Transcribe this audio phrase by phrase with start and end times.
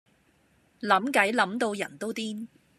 [0.79, 2.47] 諗計諗到人都癲